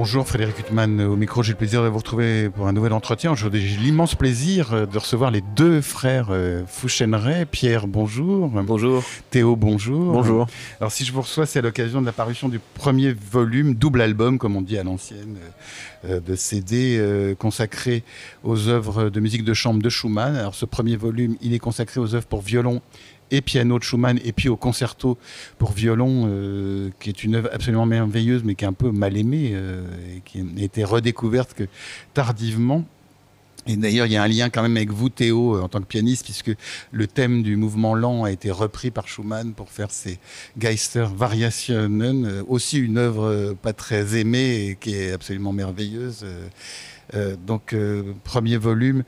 [0.00, 3.34] Bonjour Frédéric Huttman, au micro j'ai le plaisir de vous retrouver pour un nouvel entretien.
[3.34, 7.44] J'ai l'immense plaisir euh, de recevoir les deux frères euh, Fouchenray.
[7.44, 8.48] Pierre, bonjour.
[8.48, 9.04] Bonjour.
[9.28, 10.14] Théo, bonjour.
[10.14, 10.46] Bonjour.
[10.80, 14.38] Alors si je vous reçois, c'est à l'occasion de l'apparition du premier volume, double album
[14.38, 15.36] comme on dit à l'ancienne,
[16.06, 18.02] euh, de CD consacré
[18.42, 20.34] aux œuvres de musique de chambre de Schumann.
[20.34, 22.80] Alors ce premier volume, il est consacré aux œuvres pour violon
[23.30, 25.18] et piano de Schumann et puis au concerto
[25.58, 29.16] pour violon, euh, qui est une œuvre absolument merveilleuse, mais qui est un peu mal
[29.16, 29.84] aimée euh,
[30.16, 31.64] et qui n'a été redécouverte que
[32.14, 32.84] tardivement.
[33.66, 35.80] Et d'ailleurs, il y a un lien quand même avec vous, Théo, euh, en tant
[35.80, 36.52] que pianiste, puisque
[36.92, 40.18] le thème du mouvement lent a été repris par Schumann pour faire ses
[40.58, 46.24] Geister Variationen, aussi une œuvre pas très aimée et qui est absolument merveilleuse.
[47.46, 47.76] donc,
[48.24, 49.04] premier volume.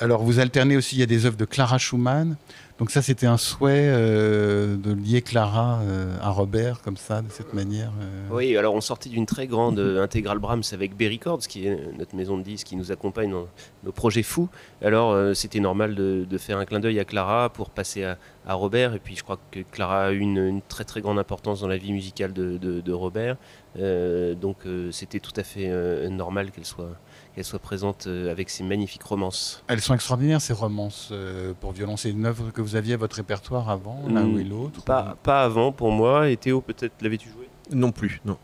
[0.00, 2.36] alors, vous alternez aussi, il y a des œuvres de Clara Schumann.
[2.82, 7.30] Donc ça, c'était un souhait euh, de lier Clara euh, à Robert comme ça, de
[7.30, 7.92] cette manière.
[8.00, 8.28] Euh.
[8.32, 12.16] Oui, alors on sortait d'une très grande intégrale Brahms avec Berry Records, qui est notre
[12.16, 13.46] maison de disques qui nous accompagne dans
[13.84, 14.48] nos projets fous.
[14.82, 18.94] Alors c'était normal de, faire un clin d'œil à Clara pour passer à, Robert.
[18.94, 21.76] Et puis je crois que Clara a eu une, très très grande importance dans la
[21.76, 23.36] vie musicale de, de Robert.
[23.76, 24.56] donc
[24.90, 25.68] c'était tout à fait
[26.10, 26.98] normal qu'elle soit
[27.34, 29.62] qu'elle soit présente euh, avec ces magnifiques romances.
[29.68, 31.96] Elles sont extraordinaires, ces romances euh, pour violon.
[31.96, 35.16] C'est une œuvre que vous aviez à votre répertoire avant, l'un ou mm, l'autre pas,
[35.22, 36.28] pas avant pour moi.
[36.28, 37.48] Et Théo, peut-être l'avais-tu joué?
[37.70, 38.36] Non plus, non.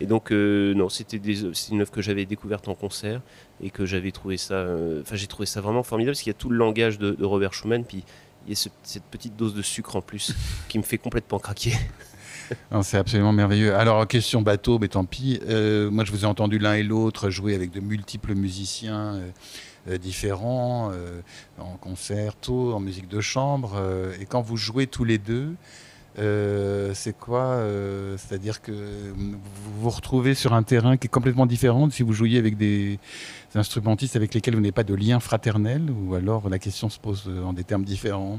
[0.00, 3.20] Et donc, euh, non, c'était une œuvre que j'avais découverte en concert
[3.60, 4.66] et que j'avais trouvé ça.
[5.00, 7.54] Enfin, j'ai trouvé ça vraiment formidable parce qu'il y a tout le langage de, Robert
[7.54, 8.04] Schumann, puis
[8.46, 10.34] il y a cette petite dose de sucre en plus
[10.68, 11.72] qui me fait complètement craquer.
[12.82, 13.74] C'est absolument merveilleux.
[13.74, 15.40] Alors, question bateau, mais tant pis.
[15.48, 19.30] Euh, moi, je vous ai entendu l'un et l'autre jouer avec de multiples musiciens euh,
[19.88, 20.92] euh, différents,
[21.58, 23.80] en concerto, en musique de chambre.
[24.20, 25.54] et quand vous jouez tous les deux,
[26.16, 27.60] c'est quoi
[28.16, 29.38] C'est-à-dire que vous
[29.80, 32.98] vous retrouvez sur un terrain qui est complètement différent si vous jouiez avec des
[33.54, 37.28] instrumentistes avec lesquels vous n'avez pas de lien fraternel, ou alors la question se pose
[37.44, 38.38] en des termes différents?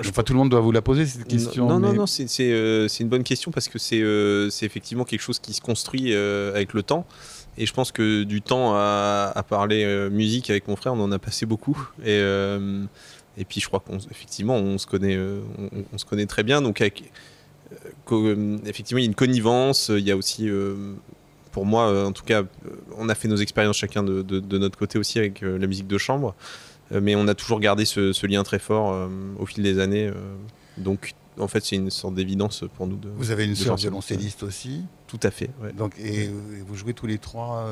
[0.00, 1.66] Enfin, tout le monde doit vous la poser cette question.
[1.66, 5.40] Non, non, non, euh, c'est une bonne question parce que c'est euh, effectivement quelque chose
[5.40, 7.04] qui se construit euh, avec le temps.
[7.56, 11.18] Et je pense que du temps à, parler musique avec mon frère, on en a
[11.18, 11.76] passé beaucoup.
[12.04, 12.20] Et,
[13.36, 15.18] et puis je crois qu'effectivement, on, se connaît,
[15.92, 16.62] on, se connaît très bien.
[16.62, 17.10] Donc, avec,
[18.64, 19.88] effectivement, il y a une connivence.
[19.88, 20.48] Il y a aussi,
[21.50, 22.44] pour moi, en tout cas,
[22.96, 25.98] on a fait nos expériences chacun de, de notre côté aussi avec la musique de
[25.98, 26.36] chambre.
[26.92, 30.06] Euh, mais on a toujours gardé ce, lien très fort euh, au fil des années.
[30.06, 30.12] Euh,
[30.76, 32.96] donc, en fait, c'est une sorte d'évidence pour nous.
[32.96, 35.50] De, vous avez une sœur violoncelliste aussi Tout à fait.
[35.76, 36.30] Donc, et
[36.66, 37.66] vous jouez tous les trois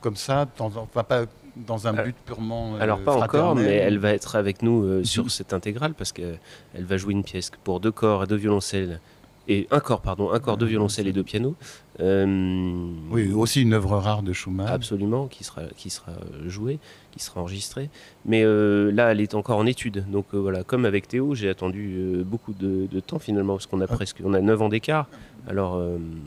[0.00, 1.24] comme ça, dans, pas
[1.56, 2.76] dans un but purement.
[2.76, 6.38] Alors, pas encore, mais elle va être avec nous sur cette intégrale parce qu'elle
[6.74, 9.00] va jouer une pièce pour deux corps et deux violoncelles
[9.48, 11.54] et un corps, pardon, un corps de violoncelle et de piano.
[12.00, 14.66] Euh, oui, aussi une œuvre rare de Schumann.
[14.66, 16.12] Absolument, qui sera, qui sera
[16.46, 16.78] jouée,
[17.12, 17.88] qui sera enregistrée.
[18.24, 20.04] Mais euh, là, elle est encore en étude.
[20.10, 23.84] Donc euh, voilà, comme avec Théo, j'ai attendu beaucoup de, temps finalement, parce qu'on a
[23.84, 23.94] ah.
[23.94, 25.06] presque, on a 9 ans d'écart.
[25.46, 25.80] Alors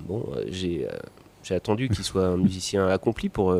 [0.07, 0.87] bon, j'ai
[1.49, 3.55] attendu qu'il soit un musicien accompli pour,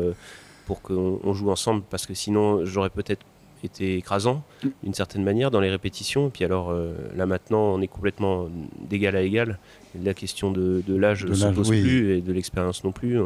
[0.66, 3.24] pour qu'on joue ensemble, parce que sinon, j'aurais peut-être
[3.64, 4.42] était écrasant
[4.82, 6.28] d'une certaine manière dans les répétitions.
[6.28, 8.48] Et puis alors euh, là maintenant, on est complètement
[8.88, 9.58] d'égal à égal.
[10.02, 13.18] La question de, l'âge ne se pose plus et de l'expérience non plus.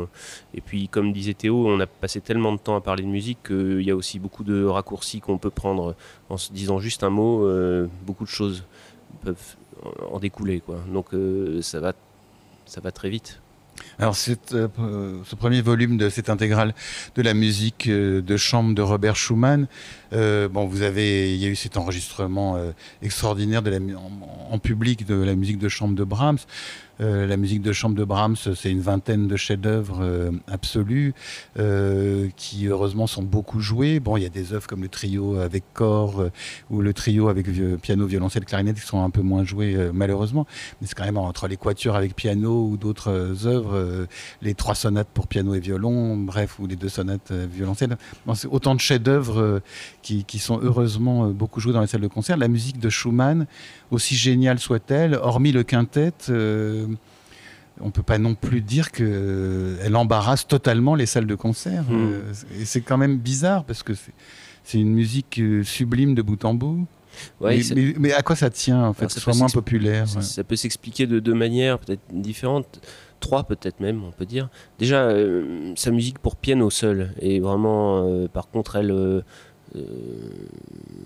[0.54, 3.38] Et puis comme disait Théo, on a passé tellement de temps à parler de musique
[3.48, 5.96] qu'il y a aussi beaucoup de raccourcis qu'on peut prendre
[6.28, 7.44] en se disant juste un mot.
[7.46, 8.64] Euh, beaucoup de choses
[9.24, 9.56] peuvent
[10.10, 10.60] en découler.
[10.60, 10.78] Quoi.
[10.92, 11.92] Donc euh, ça, va,
[12.66, 13.41] ça va très vite.
[13.98, 14.16] Alors,
[14.52, 16.74] euh, ce premier volume de cette intégrale
[17.14, 19.66] de la musique euh, de chambre de Robert Schumann,
[20.12, 22.58] euh, vous avez, il y a eu cet enregistrement
[23.02, 23.62] extraordinaire
[24.50, 26.38] en, public de la musique de chambre de Brahms.
[27.00, 31.14] Euh, la musique de chambre de Brahms, c'est une vingtaine de chefs-d'œuvre euh, absolus
[31.58, 33.98] euh, qui heureusement sont beaucoup joués.
[34.00, 36.24] Bon, il y a des œuvres comme le trio avec corps
[36.70, 37.46] ou le trio avec
[37.80, 40.46] piano, violoncelle, clarinette qui sont un peu moins joués malheureusement.
[40.80, 44.06] Mais c'est quand même entre les quatuors avec piano ou d'autres œuvres,
[44.42, 47.96] les trois sonates pour piano et violon, bref, ou les deux sonates violoncelle.
[48.34, 49.62] c'est autant de chefs-d'œuvre
[50.02, 52.36] qui, qui, sont heureusement beaucoup joués dans les salles de concert.
[52.36, 53.46] La musique de Schumann,
[53.92, 56.12] aussi géniale soit-elle, hormis le quintet,
[57.80, 61.84] on ne peut pas non plus dire qu'elle embarrasse totalement les salles de concert.
[61.88, 62.12] Hmm.
[62.12, 63.92] Euh, et c'est quand même bizarre parce que
[64.64, 66.86] c'est une musique euh, sublime de bout en bout.
[67.40, 71.06] mais, à quoi ça tient en fait, que ce soit moins populaire Ça, peut s'expliquer
[71.06, 72.80] de deux manières, peut-être différentes,
[73.20, 74.48] trois peut-être même, on peut dire.
[74.78, 79.22] Déjà, euh, sa musique pour piano seul, et vraiment, par contre, elle,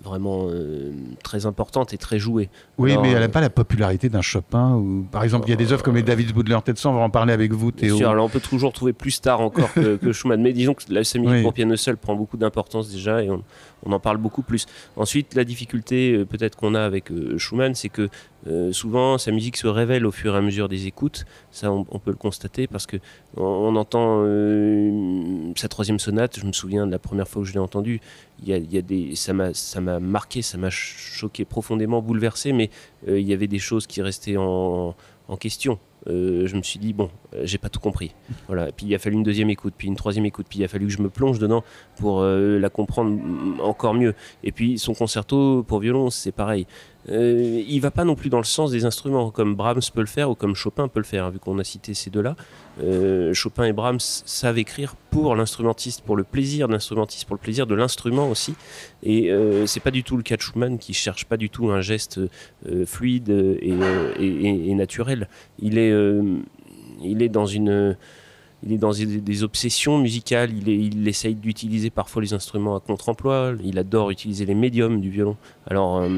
[0.02, 0.92] vraiment euh,
[1.22, 2.48] très importante et très jouée.
[2.78, 4.74] Oui, Alors, mais elle n'a euh, pas la popularité d'un Chopin.
[4.76, 5.06] Ou...
[5.10, 7.10] Par exemple, il y a des œuvres comme les David Boudler Tetson, on va en
[7.10, 7.96] parler avec vous, Bien Théo.
[7.96, 10.82] sûr, alors on peut toujours trouver plus tard encore que, que Schumann, mais disons que
[10.88, 11.42] la musique Oui.
[11.42, 13.42] pour piano seul prend beaucoup d'importance déjà et on,
[13.84, 14.66] on en parle beaucoup plus.
[14.96, 18.08] Ensuite, la difficulté euh, peut-être qu'on a avec euh, Schumann, c'est que
[18.46, 21.24] euh, souvent sa musique se révèle au fur et à mesure des écoutes.
[21.50, 22.96] Ça, on, on peut le constater parce que
[23.36, 26.38] on, on entend euh, sa troisième sonate.
[26.38, 28.00] Je me souviens de la première fois que je l'ai entendue.
[28.42, 32.70] Il y a, il y a ça m'a, marqué, ça m'a choqué profondément, bouleversé, mais
[33.08, 34.94] euh, il y avait des choses qui restaient en,
[35.28, 35.78] en question.
[36.08, 38.14] Euh, je me suis dit bon, euh, j'ai pas tout compris.
[38.46, 38.70] Voilà.
[38.70, 40.86] Puis il a fallu une deuxième écoute, puis une troisième écoute, puis il a fallu
[40.86, 41.64] que je me plonge dedans
[41.98, 43.18] pour la comprendre
[43.62, 44.14] encore mieux.
[44.44, 46.66] Et puis son concerto pour violon, c'est pareil.
[47.08, 50.06] Euh, il va pas non plus dans le sens des instruments comme Brahms peut le
[50.06, 52.34] faire ou comme Chopin peut le faire, hein, vu qu'on a cité ces deux-là.
[52.82, 57.40] Euh, Chopin et Brahms savent écrire pour l'instrumentiste, pour le plaisir de l'instrumentiste, pour le
[57.40, 58.54] plaisir de l'instrument aussi.
[59.02, 61.70] Et euh, c'est pas du tout le cas de Schumann qui cherche pas du tout
[61.70, 62.18] un geste
[62.68, 65.28] euh, fluide et, euh, et- et- naturel.
[65.60, 65.94] Il est,
[67.02, 67.96] il est dans une
[68.66, 73.78] il est dans des, obsessions musicales, il, essaye d'utiliser parfois les instruments à contre-emploi, il
[73.78, 75.36] adore utiliser les médiums du violon.
[75.68, 76.08] Alors, euh,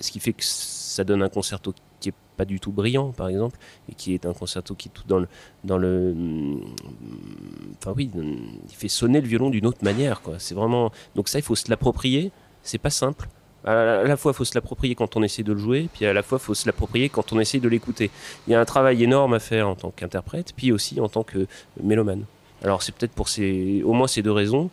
[0.00, 3.28] ce qui fait que ça donne un concerto qui est pas du tout brillant, par
[3.28, 3.58] exemple,
[3.90, 5.28] et qui est un concerto qui est tout dans le,
[5.62, 6.64] dans le, hum,
[7.76, 10.22] enfin oui, il fait sonner le violon d'une autre manière.
[10.38, 12.32] C'est vraiment, donc ça, il faut se l'approprier.
[12.62, 13.28] C'est pas simple.
[13.64, 16.22] À la- fois, faut se l'approprier quand on essaie de le jouer, puis à la
[16.22, 18.10] fois, faut se l'approprier quand on essaie de l'écouter.
[18.46, 21.22] Il y a un travail énorme à faire en tant qu'interprète, puis aussi en tant
[21.22, 21.46] que
[21.82, 22.24] mélomane.
[22.62, 24.68] Alors c'est peut-être pour ces, au moins ces deux raisons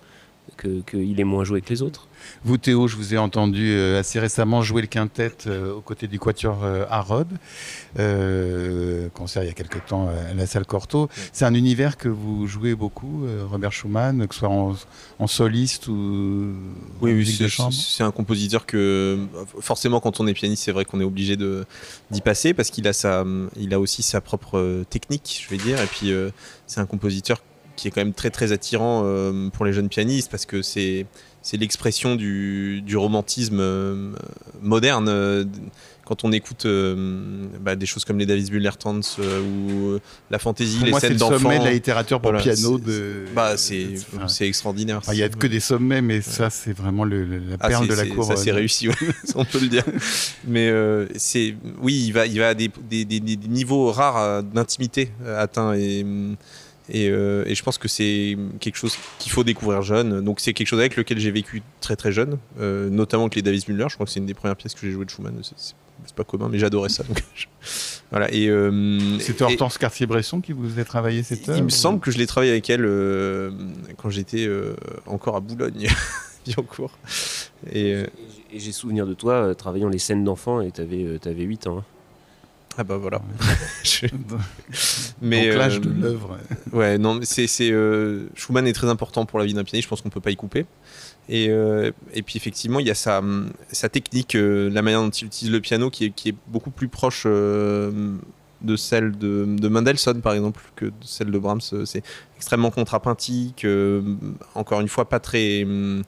[0.58, 2.08] que- qu'il est moins joué que les autres.
[2.44, 6.08] Vous, Théo, je vous ai entendu euh, assez récemment jouer le quintet euh, aux côtés
[6.08, 7.32] du Quatuor euh, à Rhodes,
[8.00, 11.10] euh, concert il y a quelque temps à la salle Cortot.
[11.34, 14.76] C'est un univers que vous jouez beaucoup, Robert Schumann, que ce soit en,
[15.20, 16.54] en soliste ou
[17.02, 17.74] en Oui, musique de chambre.
[17.74, 19.20] c'est un compositeur que
[19.60, 21.66] forcément quand on est pianiste, c'est vrai qu'on est obligé de
[22.12, 23.24] d'y passer parce qu'il a sa,
[23.58, 26.30] il a aussi sa propre technique, je vais dire, et puis euh,
[26.66, 27.42] c'est un compositeur
[27.78, 31.06] qui est quand même très très attirant euh, pour les jeunes pianistes parce que c'est
[31.42, 34.12] c'est l'expression du, du romantisme euh,
[34.62, 35.08] moderne.
[35.08, 35.46] euh,
[36.04, 40.00] quand on écoute euh, bah, des choses comme les Davis Buller euh, ou
[40.32, 42.78] la fantaisie, les moi, c'est scènes le d'enfants, sommet de la littérature pour Voilà, piano.
[42.80, 43.88] c'est- De, bah c'est
[44.28, 45.02] c'est extraordinaire.
[45.12, 47.84] il y a que des sommets, mais ça, c'est vraiment le- le- la Ah, perle
[47.84, 48.38] c'est- de la c'est- couronne.
[48.38, 48.96] Ça c'est réussi, ouais,
[49.36, 49.84] on peut le dire.
[50.48, 50.72] Mais
[51.18, 55.74] c'est, oui, il va, il va à des, des- des- des niveaux rares d'intimité atteints
[55.74, 56.06] et,
[56.90, 60.22] et, euh, et je pense que c'est quelque chose qu'il faut découvrir jeune.
[60.22, 63.42] Donc c'est quelque chose avec lequel j'ai vécu très très jeune, euh, notamment avec les
[63.42, 63.86] Davis Müller.
[63.90, 65.34] Je crois que c'est une des premières pièces que j'ai jouées de Schumann.
[65.44, 65.76] C'est,
[66.16, 67.04] pas commun, mais j'adorais ça.
[67.04, 67.48] donc je-
[68.12, 68.32] voilà.
[68.34, 72.00] Et euh, C'était et- Hortense Cartier-Bresson qui vous a travaillé cette il œuvre me semble
[72.00, 73.52] que je l'ai travaillé avec elle euh,
[73.98, 74.76] quand j'étais euh,
[75.06, 75.88] encore à Boulogne,
[76.46, 76.98] Billancourt.
[77.74, 78.06] Et euh,
[78.54, 81.68] Et j'ai souvenir de toi euh, travaillant les scènes d'enfants et t'avais euh, t'avais 8
[81.68, 81.80] ans.
[81.80, 81.84] hein.
[82.78, 83.22] Ah bah voilà.
[83.84, 84.40] Je- Donc
[85.22, 86.38] mais l'âge euh, de l'œuvre.
[86.72, 89.86] Ouais, non, mais c'est c'est euh, Schumann est très important pour la vie d'un pianiste.
[89.86, 90.66] Je pense qu'on peut pas y couper.
[91.30, 93.22] Et, euh, et puis effectivement, il y a sa,
[93.72, 96.72] sa technique, euh, la manière dont il utilise le piano, qui est, qui est beaucoup
[96.72, 98.16] plus proche euh,
[98.62, 101.60] de celle de, de Mendelssohn, par exemple, que de celle de Brahms.
[101.74, 102.02] Euh, C'est
[102.38, 103.66] extrêmement contrapuntique.
[103.66, 104.02] euh,
[104.56, 106.04] encore une fois, pas très, hum,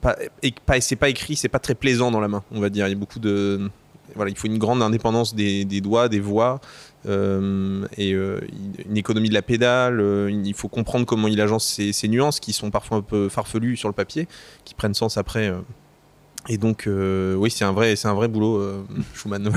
[0.00, 2.42] pas, et pas c'est pas écrit, c'est pas très plaisant dans la main.
[2.50, 3.70] On va dire, il y a beaucoup de,
[4.14, 6.60] voilà, il faut une grande indépendance des, des doigts, des voix.
[7.06, 8.40] euh, et euh,
[8.88, 12.40] une économie de la pédale, euh, il faut comprendre comment il agence ces, ces nuances
[12.40, 14.28] qui sont parfois un peu farfelues sur le papier,
[14.64, 15.52] qui prennent sens après.
[16.48, 18.82] Et donc, euh, oui, c'est un vrai, c'est un vrai boulot, euh,
[19.14, 19.50] Schumann.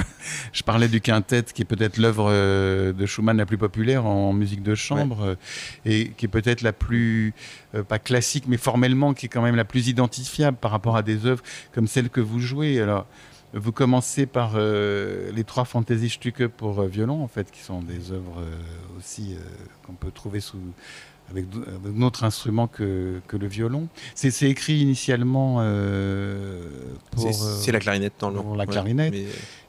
[0.52, 4.34] Je parlais du quintet, qui est peut-être l'œuvre euh, de Schumann la plus populaire en
[4.34, 5.38] musique de chambre,
[5.86, 7.34] et qui est peut-être la plus,
[7.88, 11.26] pas classique, mais formellement, qui est quand même la plus identifiable par rapport à des
[11.26, 11.44] œuvres
[11.74, 12.82] comme celles que vous jouez.
[12.82, 13.06] Alors,
[13.54, 18.12] vous commencez par euh, les trois Fantasy-Stücke pour euh, violon, en fait, qui sont des
[18.12, 19.40] œuvres euh, aussi euh,
[19.86, 20.58] qu'on peut trouver sous,
[21.30, 23.88] avec, avec d'autres instruments que, que le violon.
[24.16, 26.68] C'est écrit initialement euh,
[27.12, 27.32] pour...
[27.32, 29.14] C'est euh, la clarinette dans le pour la ouais, clarinette.
[29.14, 29.26] mais-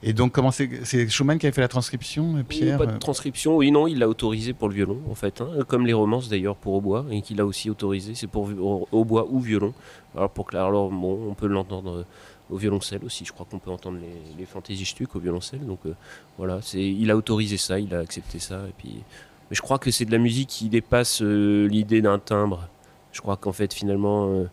[0.07, 3.71] et donc, comment c'est Schumann qui avait fait la transcription, Pierre pas de transcription, oui,
[3.71, 6.75] non, il l'a autorisé pour le violon, en fait, hein, comme les romances d'ailleurs pour
[6.75, 8.50] hautbois, et qu'il a aussi autorisé, c'est pour
[8.93, 9.73] hautbois ou violon.
[10.14, 12.05] Alors, pour alors bon, on peut l'entendre euh,
[12.50, 15.94] au violoncelle aussi, je crois qu'on peut entendre les, les Fantasy-Stück au violoncelle, donc euh,
[16.36, 19.02] voilà, c'est, il a autorisé ça, il a accepté ça, et puis.
[19.50, 22.66] Mais je crois que c'est de la musique qui dépasse euh, l'idée d'un timbre.
[23.12, 24.44] Je crois qu'en fait, finalement, euh,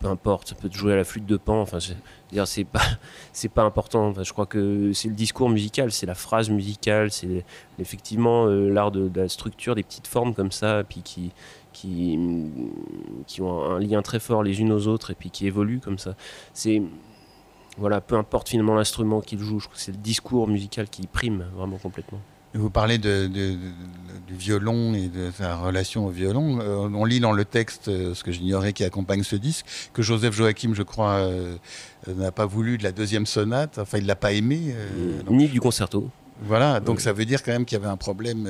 [0.00, 1.60] peu importe, ça peut jouer à la flûte de pan.
[1.60, 1.94] Enfin, veux
[2.32, 2.80] dire, c'est pas,
[3.34, 4.08] c'est pas important.
[4.08, 7.44] Enfin, je crois que c'est le discours musical, c'est la phrase musicale, c'est
[7.78, 11.30] effectivement l'art de, de la structure, des petites formes comme ça, puis qui,
[11.72, 12.18] qui,
[13.26, 15.98] qui ont un lien très fort les unes aux autres et puis qui évoluent comme
[15.98, 16.14] ça.
[16.54, 16.82] C'est
[17.78, 21.06] voilà, peu importe finalement l'instrument qu'il joue, je crois que c'est le discours musical qui
[21.06, 22.20] prime vraiment complètement.
[22.54, 23.56] Vous parlez de, de- de-
[24.28, 26.58] du violon et de sa relation au violon.
[26.60, 29.64] Euh, on lit dans le texte, euh, ce que j'ignorais qui accompagne ce disque,
[29.94, 31.56] que Joseph Joachim, je crois, euh,
[32.08, 33.78] n'a pas voulu de la deuxième sonate.
[33.78, 34.74] Enfin, il l'a pas aimé.
[35.24, 36.10] donc- Ni du concerto.
[36.42, 37.02] voilà, donc Oui.
[37.02, 38.46] ça veut dire quand même qu'il y avait un problème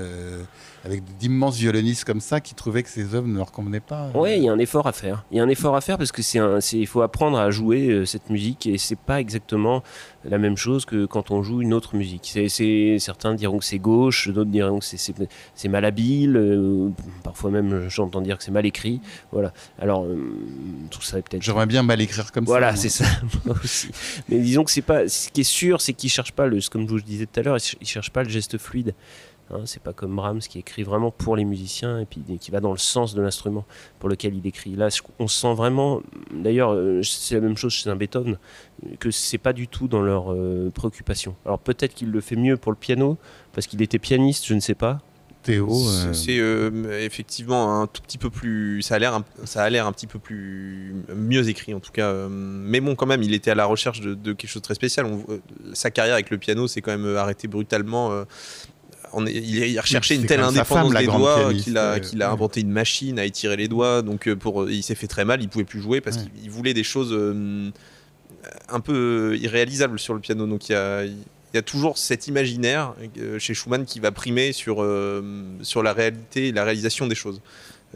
[0.85, 4.11] avec d'immenses violonistes comme ça qui trouvaient que ces œuvres ne leur convenaient pas.
[4.15, 5.25] Ouais, il y a un effort à faire.
[5.31, 6.41] Il y a un effort à faire parce que c'est
[6.73, 9.83] il faut apprendre à jouer euh, cette musique et c'est pas exactement
[10.25, 12.31] la même chose que quand on joue une autre musique.
[12.49, 16.89] C'est, certains diront que c'est gauche, d'autres diront que c'est, malhabile, euh,
[17.23, 19.01] parfois même j'entends dire que c'est mal écrit.
[19.31, 19.53] Voilà.
[19.81, 20.17] Alors euh,
[20.91, 21.43] tout ça est peut-être.
[21.43, 22.83] J'aimerais bien mal écrire comme Voilà, ça.
[22.83, 23.05] c'est ça,
[23.45, 23.91] moi aussi.
[24.29, 25.09] Mais disons que c'est pas.
[25.09, 26.59] Ce qui est sûr, c'est qu'ils cherchent pas le.
[26.71, 28.95] Comme je vous disais tout à l'heure, ils cherchent pas le geste fluide.
[29.53, 32.61] Hein, c'est pas comme Brahms qui écrit vraiment pour les musiciens et puis qui va
[32.61, 33.65] dans le sens de l'instrument
[33.99, 34.75] pour lequel il écrit.
[34.77, 36.01] Là, on sent vraiment.
[36.33, 38.39] D'ailleurs, euh, c'est la même chose chez un Beethoven,
[38.99, 41.35] que c'est pas du tout dans leur euh, préoccupation.
[41.45, 43.19] Alors peut-être qu'il le fait mieux pour le piano
[43.53, 45.01] parce qu'il était pianiste, je ne sais pas.
[45.43, 48.81] Théo, C'est- euh, C'est euh, effectivement un tout petit peu plus.
[48.83, 51.91] Ça a l'air, un, ça a l'air un petit peu plus mieux écrit en tout
[51.91, 52.29] cas.
[52.29, 54.75] Mais bon, quand même, il était à la recherche de, de quelque chose de très
[54.77, 55.05] spécial.
[55.07, 55.39] On- euh,
[55.73, 58.25] sa carrière avec le piano s'est quand même arrêtée brutalement.
[59.13, 62.61] On est- il, recherchait Oui, une telle indépendance femme, des doigts qu'il a, a inventé
[62.61, 64.03] une machine à étirer les doigts.
[64.03, 65.43] Donc euh, pour, il s'est fait très mal.
[65.43, 66.23] Il pouvait plus jouer parce Ouais.
[66.25, 67.71] qu'il il voulait des choses euh,
[68.69, 70.47] un peu irréalisables sur le piano.
[70.47, 71.17] Donc il y a, il
[71.55, 75.23] y a toujours cet imaginaire euh, chez Schumann qui va primer sur, euh,
[75.63, 77.41] sur la réalité et la réalisation des choses.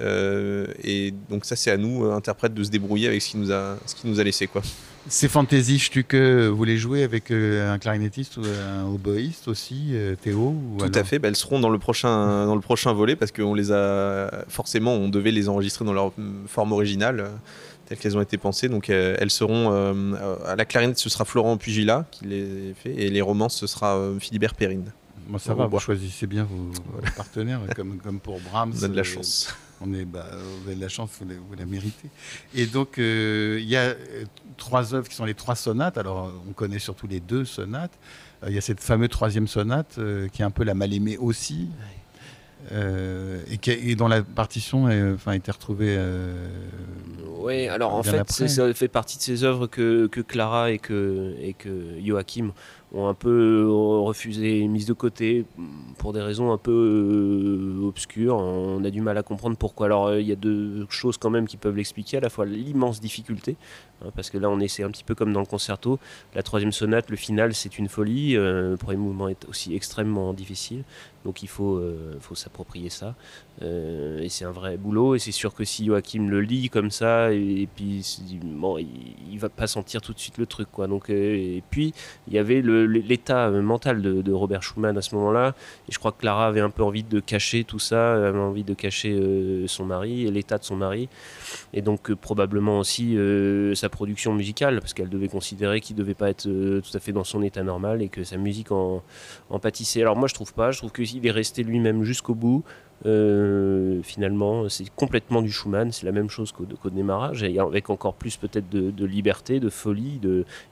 [0.01, 3.41] Euh, et donc ça c'est à nous, euh, interprètes, de se débrouiller avec ce qu'il
[3.41, 4.47] nous a, ce qu'il nous a laissé.
[4.47, 4.63] Quoi.
[5.09, 10.17] Ces fantaisies Stücke, vous les jouez avec euh, un clarinettiste ou un oboïste aussi, euh,
[10.21, 12.93] Théo ou Tout alors- à fait, bah, elles seront dans le prochain, dans le prochain
[12.93, 17.21] volet parce qu'on les a forcément, on devait les enregistrer dans leur mm, forme originale
[17.21, 17.29] euh,
[17.87, 18.69] telles qu'elles ont été pensées.
[18.69, 22.93] Donc euh, elles seront euh, à la clarinette, ce sera Florent Pugila qui les fait
[22.93, 24.93] et les romances ce sera euh, Philibert Perrine.
[25.29, 28.73] Bon, ça va, vous choisissez bien vos, vos partenaires, comme, comme pour Brahms.
[28.81, 29.49] On a de la euh, chance.
[29.81, 32.09] On est, bah, vous avez de la chance, vous la, vous la méritez.
[32.55, 34.25] Et donc, euh, il y a euh,
[34.57, 35.99] trois œuvres qui sont les trois sonates.
[35.99, 37.93] Alors, on connaît surtout les deux sonates.
[38.43, 41.19] Euh, Il y a cette fameuse troisième sonate euh, qui est un peu la mal-aimée
[41.19, 41.69] aussi.
[42.73, 45.97] et, qui a- et dont la partition est, enfin, a été retrouvée.
[47.39, 51.35] Oui, alors en fait, ça fait partie de ces œuvres que, que Clara et que,
[51.41, 51.69] et que
[52.05, 52.51] Joachim
[52.93, 55.67] ont un peu euh, refusé, mises de côté mm,
[55.99, 58.37] pour des raisons un peu euh, obscures.
[58.37, 59.87] On a du mal à comprendre pourquoi.
[59.87, 62.47] Alors euh, il y a deux choses quand même qui peuvent l'expliquer, à la fois
[62.47, 63.57] l'immense difficulté,
[64.03, 65.99] hein, parce que là on essaie un petit peu comme dans le concerto.
[66.35, 68.35] La troisième sonate, le final, c'est une folie.
[68.35, 70.85] le premier mouvement est aussi extrêmement difficile,
[71.27, 73.17] donc il faut, euh, faut s'approprier ça.
[73.63, 75.17] Euh, et c'est un vrai boulot.
[75.17, 78.05] Et c'est sûr que si Joachim le lit comme ça, et, puis
[78.45, 78.87] bon, il,
[79.33, 80.87] il va pas sentir tout de suite le truc, quoi.
[80.87, 81.93] Donc, euh, et puis
[82.29, 85.55] il y avait l'état mental de, Robert Schumann à ce moment-là.
[85.89, 88.65] Et je crois que Clara avait un peu envie de cacher tout ça, avait envie
[88.65, 91.09] de cacher son mari l'état de son mari.
[91.73, 93.17] Et donc probablement aussi
[93.75, 97.25] sa production musicale, parce qu'elle devait considérer qu'il devait pas être tout à fait dans
[97.25, 99.03] son état normal et que sa musique en,
[99.51, 100.03] en pâtissait.
[100.03, 102.65] Alors moi je trouve pas, je trouve qu'il est resté lui-même jusqu'au bout.
[103.05, 108.37] Euh, finalement, c'est complètement du Schumann, c'est la même chose qu'au démarrage, avec encore plus
[108.39, 110.19] peut-être de, liberté, de folie,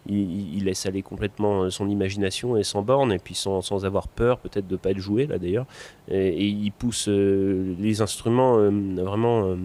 [0.07, 4.39] il, il laisse aller complètement son imagination et sans borne, et puis sans, avoir peur
[4.39, 5.67] peut-être de ne pas être joué là d'ailleurs,
[6.09, 9.57] et, il pousse euh, les instruments euh, vraiment euh,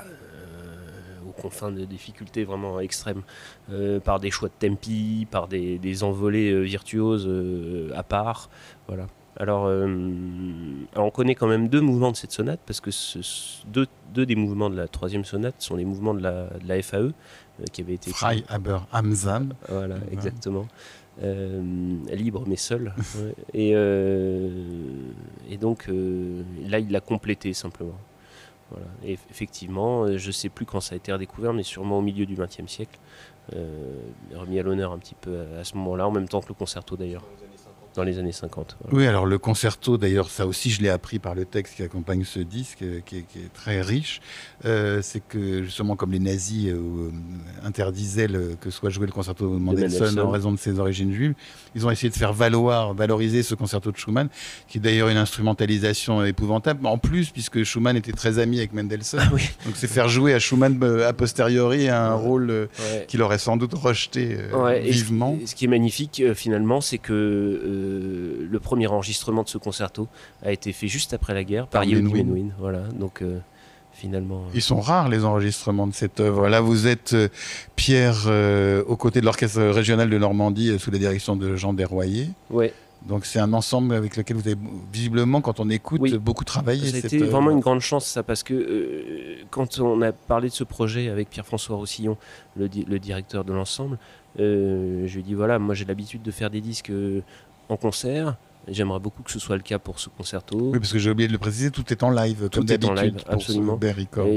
[0.00, 3.22] euh, aux confins de difficultés vraiment extrêmes,
[3.70, 8.48] euh, par des choix de tempi, par des, envolées euh, virtuoses euh, à part,
[8.86, 9.06] voilà.
[9.36, 9.86] Alors, euh,
[10.94, 13.18] alors, on connaît quand même deux mouvements de cette sonate, parce que ce-
[13.66, 16.80] deux, deux des mouvements de la troisième sonate sont les mouvements de la, de la
[16.82, 17.12] FAE, euh,
[17.72, 18.10] qui avait été...
[18.12, 19.52] Frei Aber Amsam.
[19.68, 20.66] Voilà, exactement.
[21.22, 21.62] Euh,
[22.12, 22.92] libre mais seul.
[23.18, 23.34] ouais.
[23.54, 23.70] Et,
[25.50, 27.98] et donc là, il l'a complété simplement.
[28.70, 28.86] Voilà.
[29.04, 32.24] Et eff- effectivement, je sais plus quand ça a été redécouvert, mais sûrement au milieu
[32.26, 32.98] du XXe siècle,
[34.34, 36.54] remis à l'honneur un petit peu à, à ce moment-là, en même temps que le
[36.54, 37.24] concerto d'ailleurs.
[37.94, 38.76] Dans les années 50.
[38.92, 42.24] Oui, alors le concerto, d'ailleurs, ça aussi, je l'ai appris par le texte qui accompagne
[42.24, 44.20] ce disque, euh, qui est, très riche.
[44.64, 47.10] Euh, c'est que justement, comme les nazis euh,
[47.62, 48.28] interdisaient
[48.60, 51.34] que soit joué le concerto de Mendelssohn, en raison de ses origines juives,
[51.74, 54.28] ils ont essayé de faire valoir, valoriser ce concerto de Schumann,
[54.66, 56.84] qui est d'ailleurs une instrumentalisation épouvantable.
[56.86, 60.38] En plus, puisque Schumann était très ami avec Mendelssohn, ah donc c'est faire jouer à
[60.38, 62.68] Schumann a posteriori un rôle
[63.06, 64.38] qu'il aurait sans doute rejeté
[64.82, 65.38] vivement.
[65.44, 70.08] ce, qui est magnifique finalement, c'est que euh, le premier enregistrement de ce concerto
[70.44, 72.50] a été fait juste après la guerre par, Yehudi Menuhin.
[72.58, 73.38] Voilà, donc euh,
[73.92, 74.42] finalement.
[74.46, 76.48] Euh, Ils sont rares les enregistrements de cette œuvre.
[76.48, 77.16] Là, vous êtes
[77.76, 78.26] Pierre
[78.86, 82.28] aux côtés de l'orchestre régional de Normandie sous la direction de Jean Desroyers.
[82.50, 82.72] Ouais.
[83.06, 84.56] Donc c'est un ensemble avec lequel vous avez
[84.90, 86.86] visiblement, quand on écoute, beaucoup travaillé.
[86.86, 91.10] C'était vraiment une grande chance ça, parce que quand on a parlé de ce projet
[91.10, 92.16] avec Pierre-François Roussillon,
[92.56, 93.98] le, le, directeur de l'ensemble,
[94.38, 96.90] je lui ai dit voilà, moi j'ai l'habitude de faire des disques
[97.68, 98.36] en concert.
[98.66, 100.56] J'aimerais beaucoup que ce soit le cas pour ce concerto.
[100.58, 102.94] Oui, parce que j'ai oublié de le préciser, tout est en live, tout est en
[102.94, 103.78] live, absolument.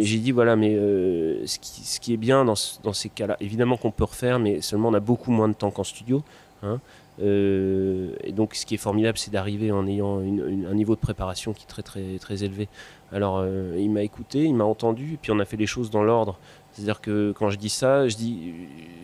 [0.01, 3.37] J'ai dit voilà, mais euh, ce, qui, ce, qui, est bien dans, dans ces cas-là,
[3.39, 6.23] évidemment qu'on peut refaire, mais seulement on a beaucoup moins de temps qu'en studio.
[6.61, 6.81] Hein.
[7.19, 11.53] Euh, et donc, ce qui est formidable, c'est d'arriver en ayant un niveau de préparation
[11.53, 12.67] qui est très très très élevé.
[13.13, 15.89] Alors, euh, il m'a écouté, il m'a entendu, et puis on a fait les choses
[15.89, 16.37] dans l'ordre.
[16.73, 18.53] C'est-à-dire que quand je dis ça, je dis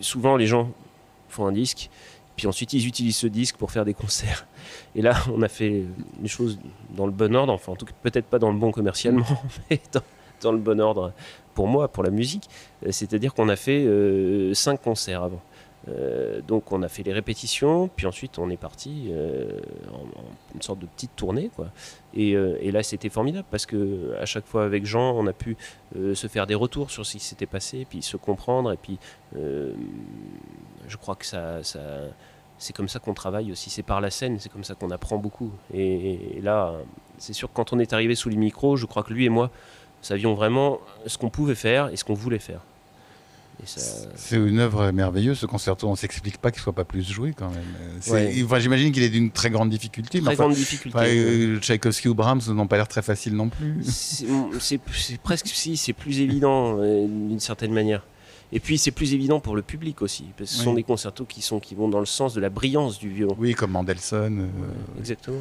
[0.00, 0.70] souvent les gens
[1.28, 1.90] font un disque
[2.36, 4.46] puis ensuite, ils utilisent ce disque pour faire des concerts.
[4.94, 5.84] Et là, on a fait
[6.20, 6.58] les choses
[6.96, 9.26] dans le bon ordre, enfin, en tout cas, peut-être pas dans le bon commercialement,
[9.70, 9.80] mais
[10.42, 11.12] dans, le bon ordre
[11.54, 12.48] pour moi, pour la musique.
[12.84, 15.42] Euh, c'est-à-dire qu'on a fait euh, cinq concerts avant.
[15.86, 19.12] Euh, donc on a fait les répétitions, puis ensuite on est parti
[19.92, 21.50] en, une sorte de petite tournée.
[21.54, 21.68] Quoi.
[22.14, 25.58] Et, et là c'était formidable parce que à chaque fois avec Jean on a pu
[25.94, 28.98] se faire des retours sur ce qui s'était passé, puis se comprendre, et puis
[30.88, 31.60] je crois que ça,
[32.58, 33.70] c'est comme ça qu'on travaille aussi.
[33.70, 35.50] C'est par la scène, c'est comme ça qu'on apprend beaucoup.
[35.72, 36.74] Et, là,
[37.18, 39.30] c'est sûr que quand on est arrivé sous les micros, je crois que lui et
[39.30, 39.50] moi
[40.02, 42.60] savions vraiment ce qu'on pouvait faire et ce qu'on voulait faire.
[43.64, 45.86] C'est une œuvre merveilleuse, ce concerto.
[45.86, 48.58] On ne s'explique pas qu'il ne soit pas plus joué quand même.
[48.60, 50.20] J'imagine qu'il est d'une très grande difficulté.
[50.20, 50.98] Très grande difficulté.
[50.98, 53.82] Euh, Tchaïkovski ou Brahms n'ont pas l'air très faciles non plus.
[53.84, 58.04] C'est presque si, c'est plus évident euh, d'une certaine manière.
[58.52, 61.24] Et puis c'est plus évident pour le public aussi, parce que ce sont des concertos
[61.24, 63.34] qui, sont, qui vont dans le sens de la brillance du violon.
[63.38, 64.40] Oui, comme Mendelssohn.
[64.40, 65.38] Euh, exactement.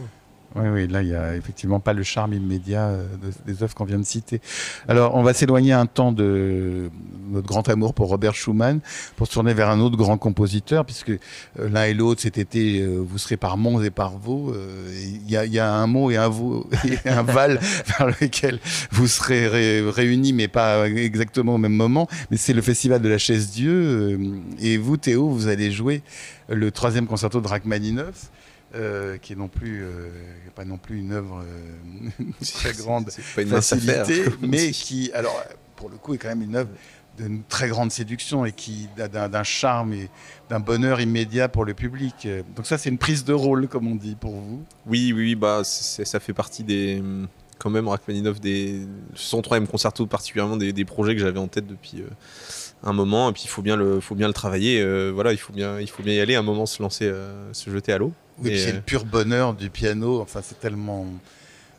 [0.56, 3.06] Oui, oui, là, il n'y a effectivement pas le charme immédiat euh,
[3.48, 4.40] des œuvres qu'on vient de citer.
[4.88, 6.92] Alors, on va s'éloigner un temps de
[7.32, 8.80] notre grand amour pour Robert Schumann
[9.16, 11.18] pour se tourner vers un autre grand compositeur, puisque euh,
[11.58, 14.54] l'un et l'autre, cet été, euh, vous serez par Mons et par Vaux.
[14.92, 17.60] Il y, a un mot et un, Vaux, et un Val
[17.98, 18.60] vers lequel
[18.92, 22.08] vous serez réunis, mais pas exactement au même moment.
[22.30, 24.20] Mais c'est le Festival de la Chaise-Dieu.
[24.60, 26.04] et vous, Théo, vous allez jouer
[26.48, 28.30] le troisième concerto de Rachmaninoff.
[28.76, 30.10] Euh, qui est non plus euh,
[30.56, 32.24] pas non plus une œuvre euh,
[32.56, 33.06] très grande
[33.36, 35.44] pas une facilité, mais qui alors
[35.76, 36.72] pour le coup est quand même une œuvre
[37.16, 40.10] d'une très grande séduction et qui d'un charme et
[40.50, 42.28] d'un bonheur immédiat pour le public.
[42.56, 44.64] Donc ça c'est une prise de rôle comme on dit pour vous.
[44.88, 47.04] Oui oui bah ça fait partie des
[47.60, 51.68] quand même Rachmaninoff des son troisième concerto particulièrement des, des projets que j'avais en tête
[51.68, 52.04] depuis
[52.82, 55.54] un moment et puis il faut bien le faut bien le travailler voilà il faut
[55.54, 57.14] bien il faut bien y aller un moment se lancer
[57.52, 60.22] se jeter à l'eau oui, c'est le pur bonheur du piano.
[60.22, 61.06] Enfin, c'est tellement.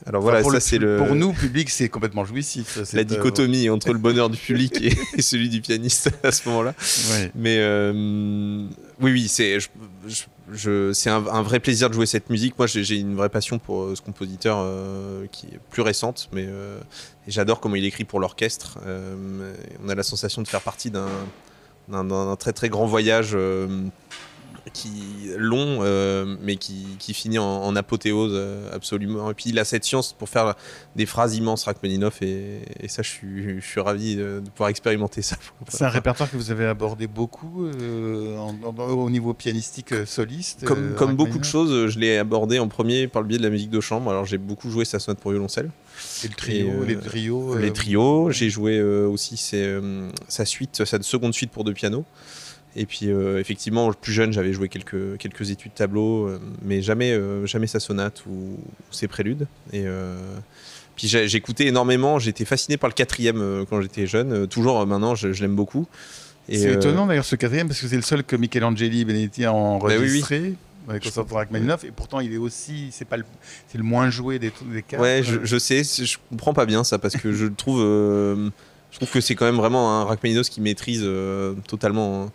[0.07, 0.99] Alors voilà, ça c'est le.
[0.99, 2.79] Pour nous, public, c'est complètement jouissif.
[2.93, 6.75] La dichotomie entre le bonheur du public et, celui du pianiste à ce moment-là.
[7.35, 8.67] Mais euh,
[9.01, 9.59] oui, oui, c'est.
[10.53, 12.59] Je, c'est un, vrai plaisir de jouer cette musique.
[12.59, 16.47] Moi, j'ai une vraie passion pour euh, ce compositeur euh, qui est plus récente, mais
[17.27, 18.79] j'adore comment il écrit pour l'orchestre.
[18.85, 23.35] on a la sensation de faire partie d'un très très grand voyage
[24.73, 29.31] qui long, euh, mais qui, qui, finit en, apothéose euh, absolument.
[29.31, 30.55] Et puis il a cette science pour faire
[30.97, 35.23] des phrases immenses, Rachmaninoff, et, et ça, je suis, je suis ravi de, pouvoir expérimenter
[35.23, 35.37] ça.
[35.69, 40.65] C'est un répertoire que vous avez abordé beaucoup euh, au niveau pianistique soliste.
[40.65, 43.51] Comme, comme beaucoup de choses, je l'ai abordé en premier par le biais de la
[43.51, 44.11] musique de chambre.
[44.11, 45.71] Alors j'ai beaucoup joué sa sonate pour violoncelle.
[46.25, 47.57] Et le trio, les trios.
[47.57, 48.31] Les trios.
[48.31, 49.37] J'ai joué aussi
[50.29, 52.05] sa suite, sa seconde suite pour deux pianos.
[52.77, 57.13] Et puis euh, effectivement, plus jeune, j'avais joué quelques, quelques études tableau, euh, mais jamais,
[57.13, 58.59] euh, jamais sa sonate ou,
[58.91, 59.47] ses préludes.
[59.73, 59.85] Et
[60.97, 64.47] puis j'écoutais énormément, j'étais fasciné par le quatrième quand j'étais jeune.
[64.47, 65.87] toujours maintenant, je, l'aime beaucoup.
[66.49, 70.41] C'est étonnant d'ailleurs ce quatrième parce que c'est le seul que Michelangeli Benedetti a enregistré.
[70.87, 73.17] Bah oui, Avec et pourtant il est aussi, c'est pas,
[73.69, 75.01] c'est le moins joué des, des quatre.
[75.01, 79.11] Ouais, je, je, sais, je comprends pas bien ça parce que je trouve, je trouve
[79.11, 81.09] que c'est quand même vraiment un Rachmaninoff qui maîtrise
[81.67, 82.25] totalement.
[82.25, 82.33] Hein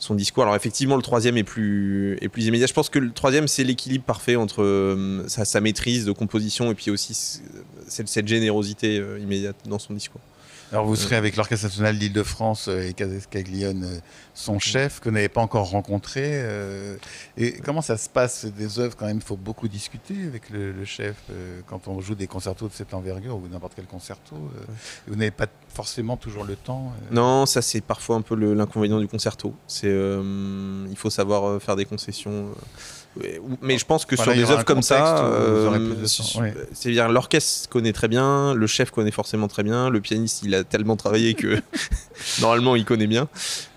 [0.00, 0.42] son discours.
[0.42, 2.66] Alors effectivement, le troisième est plus, est plus immédiat.
[2.66, 6.74] Je pense que le troisième, c'est l'équilibre parfait entre euh, sa, maîtrise de composition et
[6.74, 7.14] puis aussi
[7.86, 10.20] cette, cette générosité euh, immédiate dans son discours.
[10.72, 13.98] Alors vous serez avec l'Orchestre national d'Île-de-France euh, et Caglione, euh,
[14.34, 16.22] son chef, que vous n'avez pas encore rencontré.
[16.26, 16.96] Euh,
[17.36, 20.70] et comment ça se passe des œuvres quand même Il faut beaucoup discuter avec le,
[20.70, 21.16] le chef
[21.66, 24.36] quand on joue des concertos de cette envergure ou n'importe quel concerto.
[25.08, 26.92] Vous n'avez pas forcément toujours le temps.
[27.10, 29.54] Non, ça c'est parfois un peu l'inconvénient du concerto.
[29.66, 32.50] C'est il faut savoir faire des concessions.
[33.62, 36.06] Mais je pense que voilà, sur des œuvres comme ça, euh,
[36.72, 40.64] c'est-à-dire l'orchestre connaît très bien, le chef connaît forcément très bien, le pianiste il a
[40.64, 41.60] tellement travaillé que
[42.40, 43.28] normalement il connaît bien.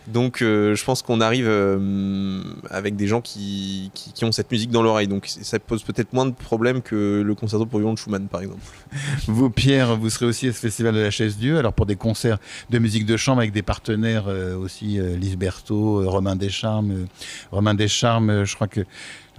[0.08, 4.52] Donc euh, je pense qu'on arrive euh, avec des gens qui, qui, qui, ont cette
[4.52, 5.08] musique dans l'oreille.
[5.08, 8.42] Donc ça pose peut-être moins de problèmes que le concerto pour violon de Schumann par
[8.42, 8.62] exemple.
[9.28, 11.96] Vous Pierre, vous serez aussi à ce festival de la Chaise Dieu, alors pour des
[11.96, 12.38] concerts
[12.70, 17.08] de musique de chambre avec des partenaires euh, aussi, Lisberto, Romain Descharmes.
[17.52, 18.82] Romain Descharmes, je crois que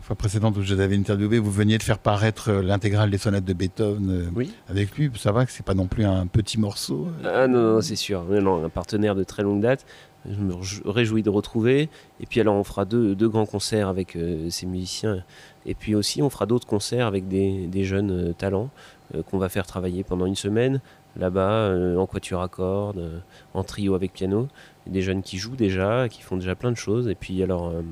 [0.04, 3.44] fois précédente où je vous avais interviewé, vous veniez de faire paraître l'intégrale des sonates
[3.44, 4.52] de Beethoven oui.
[4.68, 5.10] avec lui.
[5.16, 7.08] Ça va que c'est pas non plus un petit morceau.
[7.24, 8.24] Ah non, non c'est sûr.
[8.24, 9.86] Non, un partenaire de très longue date.
[10.28, 10.54] Je me
[10.90, 11.88] réjouis de retrouver.
[12.20, 15.24] Et puis alors on fera deux, deux grands concerts avec euh, ces musiciens.
[15.66, 18.70] Et puis aussi on fera d'autres concerts avec des, des jeunes euh, talents
[19.14, 20.80] euh, qu'on va faire travailler pendant une semaine
[21.16, 23.22] là-bas en quatuor à cordes,
[23.54, 24.48] en trio avec piano
[24.86, 27.08] des jeunes qui jouent déjà, qui font déjà plein de choses.
[27.08, 27.82] Et puis alors, euh,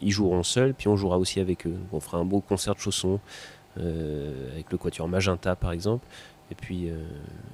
[0.00, 1.76] ils joueront seuls, puis on jouera aussi avec eux.
[1.92, 3.20] On fera un beau concert de chaussons
[3.78, 6.06] euh, avec le quatuor Magenta par exemple,
[6.50, 6.94] et puis, euh,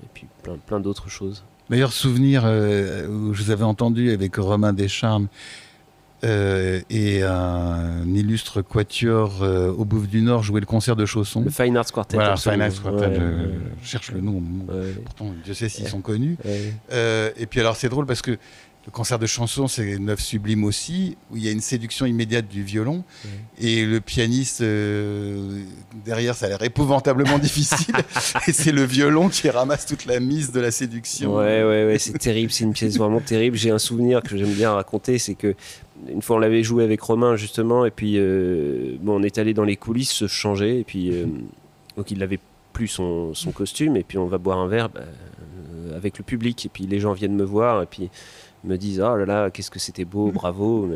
[0.03, 1.45] et puis plein, plein d'autres choses.
[1.69, 5.29] Meilleur souvenir euh, où je vous avais entendu avec Romain Descharmes
[6.25, 11.43] euh, et un illustre quatuor euh, au Bouffe du Nord jouer le concert de chaussons.
[11.43, 12.17] Le Fine Arts Quartet.
[12.17, 13.07] Voilà, Fine Arts Quartet.
[13.07, 13.55] Ouais, je, ouais.
[13.83, 14.43] je, cherche le nom.
[14.69, 14.95] Ouais.
[15.05, 16.37] Pourtant, Dieu sait s'ils sont connus.
[16.93, 18.39] Euh, et puis alors, c'est drôle parce que
[18.87, 22.46] le concert de chansons, c'est Neuf Sublime aussi, où il y a une séduction immédiate
[22.46, 23.03] du violon.
[23.59, 25.64] Et le pianiste, euh,
[26.05, 27.96] derrière, ça a l'air épouvantablement difficile.
[28.46, 31.35] et c'est le violon qui ramasse toute la mise de la séduction.
[31.35, 32.53] Ouais, ouais, ouais, c'est terrible.
[32.53, 33.57] C'est une pièce vraiment terrible.
[33.57, 35.57] J'ai un souvenir que j'aime bien raconter, c'est que
[36.09, 39.55] une fois on l'avait joué avec Romain justement et puis euh, bon on est allé
[39.55, 41.25] dans les coulisses se changer et puis euh,
[41.96, 42.38] donc il avait
[42.72, 46.25] plus son, son, costume et puis on va boire un verre bah, euh, avec le
[46.25, 48.11] public et puis les gens viennent me voir et puis
[48.67, 50.89] me disent oh là là qu'est-ce que c'était beau bravo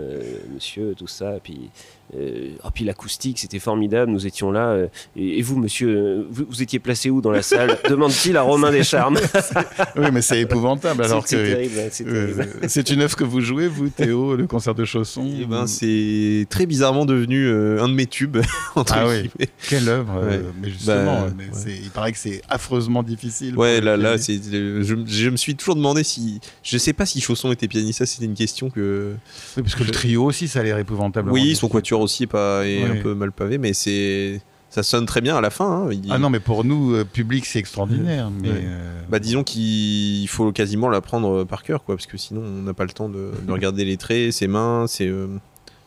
[0.53, 1.39] monsieur tout ça.
[1.43, 1.71] Puis
[2.17, 6.45] euh, oh, puis l'acoustique c'était formidable nous étions là euh, et, et, vous monsieur vous,
[6.49, 9.21] vous, étiez placé où dans la salle demande-t-il à Romain Descharmes.
[9.97, 14.35] oui mais c'est épouvantable alors que euh, c'est une œuvre que vous jouez vous Théo
[14.35, 18.39] le concert de chaussons et ben c'est très bizarrement devenu un de mes tubes
[18.75, 19.31] entre ah oui.
[19.69, 20.41] quelle œuvre ouais.
[20.61, 21.79] mais justement bah, mais ouais.
[21.81, 25.77] il paraît que c'est affreusement difficile ouais là là c'est je, je, me suis toujours
[25.77, 29.13] demandé si je sais pas si chausson était pianiste ça c'était une question que
[29.57, 32.27] oui, parce que le trio aussi ça a l'air épouvantable oui son quatuor aussi est,
[32.27, 32.99] pas, est oui.
[32.99, 35.89] un peu mal pavé, mais c'est ça sonne très bien à la fin.
[35.89, 35.89] Hein.
[35.93, 36.11] Il...
[36.11, 38.31] Ah non, mais pour nous, euh, public, c'est extraordinaire.
[38.31, 38.61] Mais ouais.
[38.63, 39.03] euh...
[39.09, 42.85] bah, disons qu'il faut quasiment l'apprendre par cœur, quoi, parce que sinon, on n'a pas
[42.85, 44.87] le temps de, de, regarder les traits, ses mains.
[44.87, 45.27] C'est euh...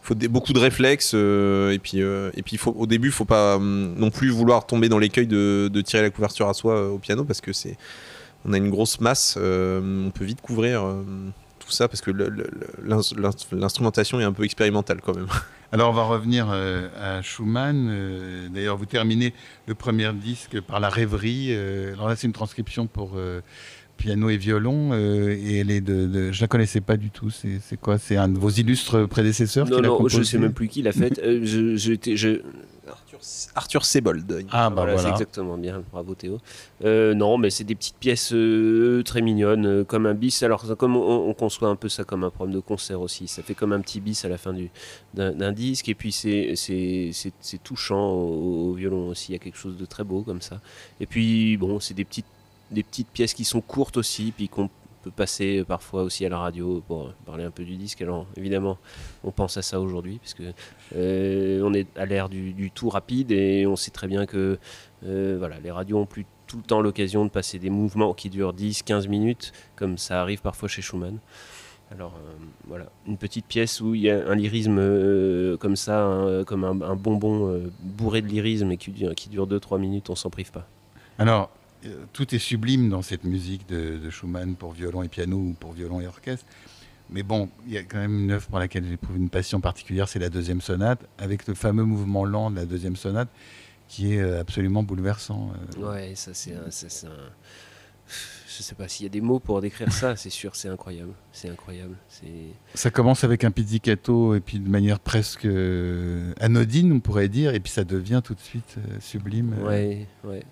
[0.01, 1.13] faut des, beaucoup de réflexes.
[1.15, 4.29] Euh, et puis, euh, et puis faut, au début, il faut pas hum, non plus
[4.29, 7.39] vouloir tomber dans l'écueil de, de, tirer la couverture à soi euh, au piano, parce
[7.39, 7.77] que c'est
[8.45, 9.37] on a une grosse masse.
[9.37, 10.83] on peut vite couvrir
[11.63, 12.11] tout ça parce que
[13.53, 15.27] l'instrumentation est un peu expérimentale quand même.
[15.71, 17.87] Alors on va revenir euh, à Schumann.
[17.89, 19.33] Euh, D'ailleurs, vous terminez
[19.67, 21.47] le premier disque par la rêverie.
[21.49, 23.41] Euh, alors là, c'est une transcription pour euh,
[23.97, 27.29] piano et violon et elle est de, de, je la connaissais pas du tout.
[27.31, 27.97] C'est quoi?
[27.97, 30.91] C'est un de vos illustres prédécesseurs Non, qui non, je sais même plus qui l'a
[30.91, 31.19] fait.
[31.43, 32.41] je, je,
[33.55, 34.45] Arthur Sebold.
[34.51, 36.39] Ah bah voilà, c'est exactement bien, bravo Théo.
[36.83, 40.43] Euh, non, mais c'est des petites pièces euh, très mignonnes, euh, comme un bis.
[40.43, 43.43] Alors comme on, on, conçoit un peu ça comme un problème de concert aussi, ça
[43.43, 44.53] fait comme un petit bis à la fin
[45.13, 46.55] d'un disque, et puis c'est
[47.63, 49.31] touchant au, au, violon aussi.
[49.31, 50.59] Il y a quelque chose de très beau comme ça.
[50.99, 52.25] Et puis bon, c'est des petites
[52.71, 54.69] des petites pièces qui sont courtes aussi, puis qu'on
[55.03, 58.01] peut passer parfois aussi à la radio pour parler un peu du disque.
[58.01, 58.77] Alors évidemment,
[59.23, 60.43] on pense à ça aujourd'hui parce que
[60.95, 64.57] euh, on est à l'ère du, tout rapide et on sait très bien que
[65.05, 68.29] euh, voilà, les radios ont plus tout le temps l'occasion de passer des mouvements qui
[68.29, 71.19] durent 10-15 minutes, comme ça arrive parfois chez Schumann.
[71.91, 72.33] Alors euh,
[72.67, 76.63] voilà, une petite pièce où il y a un lyrisme euh, comme ça, un, comme
[76.63, 80.51] un, bonbon euh, bourré de lyrisme et qui, qui dure 2-3 minutes, on s'en prive
[80.51, 80.67] pas.
[81.19, 81.51] Alors,
[82.13, 85.73] tout est sublime dans cette musique de, de, Schumann pour violon et piano ou pour
[85.73, 86.45] violon et orchestre.
[87.09, 90.07] Mais bon, il y a quand même une œuvre pour laquelle j'éprouve une passion particulière,
[90.07, 93.29] c'est la deuxième sonate, avec le fameux mouvement lent de la deuxième sonate,
[93.87, 95.51] qui est absolument bouleversant.
[95.77, 96.67] Ouais, ça c'est un,
[97.09, 97.11] un,
[98.57, 101.13] je sais pas s'il y a des mots pour décrire ça, c'est sûr, c'est incroyable.
[101.31, 101.95] C'est incroyable.
[102.73, 107.53] Ça commence avec un pizzicato et puis de manière presque euh, anodine, on pourrait dire,
[107.53, 109.55] et puis ça devient tout de suite euh, sublime.
[109.63, 110.43] Ouais, ouais.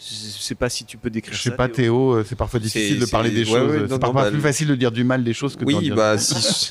[0.00, 1.50] Je sais pas si tu peux décrire je ça.
[1.50, 3.86] sais pas, Théo, c'est parfois difficile de parler des choses.
[3.88, 5.94] c'est parfois bah, plus facile de dire du mal des choses que oui, d'en dire.
[5.94, 6.70] bah, si,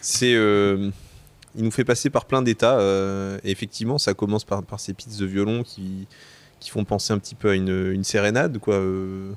[0.00, 0.34] c'est.
[0.34, 0.90] Euh,
[1.56, 2.78] il nous fait passer par plein d'états.
[2.80, 6.06] Euh, et effectivement, ça commence par, par ces pistes de violon qui,
[6.60, 8.74] qui font penser un petit peu à une, une sérénade, quoi.
[8.74, 9.32] Euh,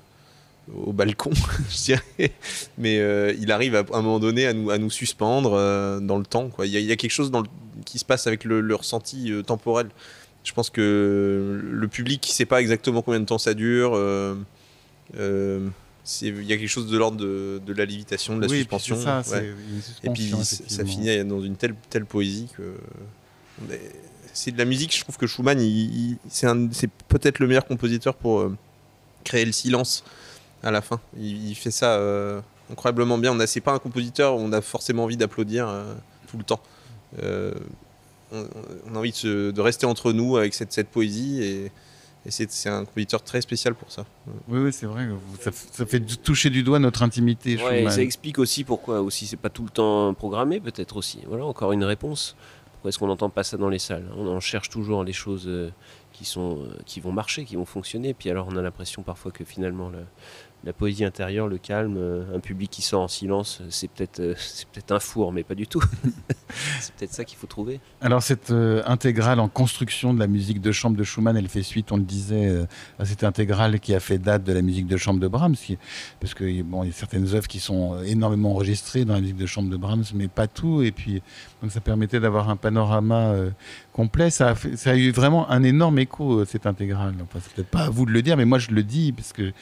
[0.75, 1.31] au balcon,
[1.69, 2.31] je dirais.
[2.77, 5.99] Mais euh, il arrive à, à, un moment donné à nous, à nous suspendre euh,
[5.99, 6.49] dans le temps.
[6.49, 6.65] Quoi.
[6.65, 7.47] Il, y a, il y a quelque chose dans le,
[7.85, 9.89] qui se passe avec le, le ressenti euh, temporel.
[10.43, 13.91] Je pense que le public ne sait pas exactement combien de temps ça dure.
[13.95, 14.35] Euh,
[15.17, 15.69] euh,
[16.21, 18.95] il y a quelque chose de l'ordre de, de, la lévitation, de la oui, suspension.
[18.95, 19.53] Et puis, ça, ouais.
[20.03, 22.75] et puis ça finit dans une telle, telle poésie que.
[24.33, 28.15] C'est de la musique, je trouve que Schumann, il, il, c'est peut-être le meilleur compositeur
[28.15, 28.55] pour euh,
[29.25, 30.05] créer le silence
[30.63, 31.01] à la fin.
[31.17, 32.39] Il, il fait ça euh,
[32.71, 33.33] incroyablement bien.
[33.33, 35.69] On a, c'est pas un compositeur où on a forcément envie d'applaudir
[36.27, 36.61] tout le temps.
[38.33, 38.47] Euh,
[38.87, 41.71] on, on, a envie de, se, de, rester entre nous avec cette, cette poésie et,
[42.25, 44.05] et c'est, un compositeur très spécial pour ça.
[44.47, 45.07] Oui, oui c'est vrai.
[45.39, 47.57] Ça, ça, fait toucher du doigt notre intimité.
[47.63, 51.19] Ouais, ça explique aussi pourquoi aussi c'est pas tout le temps programmé, peut-être aussi.
[51.27, 52.35] Voilà, encore une réponse.
[52.73, 55.49] Pourquoi est-ce qu'on n'entend pas ça dans les salles On en cherche toujours les choses
[56.13, 58.13] qui, sont, qui vont marcher, qui vont fonctionner.
[58.13, 59.99] Puis alors on a l'impression parfois que finalement le,
[60.63, 61.97] la poésie intérieure, le calme,
[62.33, 65.55] un public qui sort en silence, c'est peut-être euh, c'est peut-être un four, mais pas
[65.55, 65.81] du tout.
[66.79, 67.79] c'est peut-être ça qu'il faut trouver.
[68.01, 71.63] Alors cette euh, intégrale en construction de la musique de chambre de Schumann, elle fait
[71.63, 72.65] suite, on le disait, euh,
[72.99, 75.77] à cette intégrale qui a fait date de la musique de chambre de Brahms, qui,
[76.19, 79.37] parce que bon, il y a certaines œuvres qui sont énormément enregistrées dans la musique
[79.37, 80.81] de chambre de Brahms, mais pas tout.
[80.81, 81.21] Et puis
[81.61, 83.49] donc ça permettait d'avoir un panorama euh,
[83.93, 84.29] complet.
[84.29, 87.15] Ça a, fait, ça a eu vraiment un énorme écho cette intégrale.
[87.21, 89.33] Enfin, c'est peut-être pas à vous de le dire, mais moi je le dis parce
[89.33, 89.53] que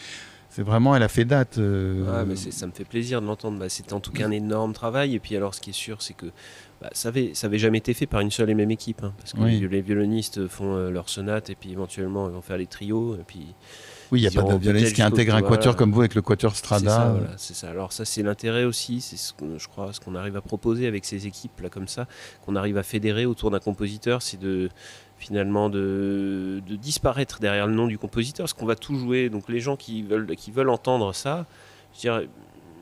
[0.60, 1.58] c'est vraiment, elle a fait date.
[1.58, 2.04] Euh...
[2.04, 3.58] Ouais, mais ça me fait plaisir de l'entendre.
[3.58, 5.16] Bah, C'était en tout cas un énorme travail.
[5.16, 6.26] Et puis alors, ce qui est sûr, c'est que
[6.82, 9.02] bah, ça n'avait ça avait jamais été fait par une seule et même équipe.
[9.02, 9.66] Hein, parce que oui.
[9.72, 13.16] les violonistes font euh, leur sonate et puis éventuellement ils vont faire les trios.
[13.16, 13.56] Et puis,
[14.12, 15.78] oui, il n'y a pas de violoniste qui intègre un quatuor voilà.
[15.78, 16.90] comme vous avec le quatuor Strada.
[16.90, 17.70] C'est ça, voilà, ça.
[17.70, 19.00] Alors ça, c'est l'intérêt aussi.
[19.00, 22.06] C'est ce je crois ce qu'on arrive à proposer avec ces équipes là comme ça,
[22.46, 24.70] qu'on arrive à fédérer autour d'un compositeur, c'est de
[25.20, 29.30] finalement de, disparaître derrière le nom du compositeur, parce qu'on va tout jouer.
[29.30, 31.46] Donc les gens qui veulent, qui veulent entendre ça,
[32.02, 32.26] je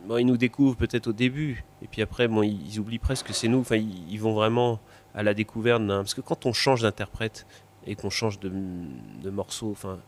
[0.06, 3.34] bon, ils nous découvrent peut-être au début, et puis après, bon, ils, oublient presque que
[3.34, 3.60] c'est nous.
[3.60, 4.80] Enfin, ils, vont vraiment
[5.14, 5.86] à la découverte.
[5.86, 7.46] Parce que quand on change d'interprète
[7.86, 8.52] et qu'on change de,
[9.22, 10.00] de morceau, enfin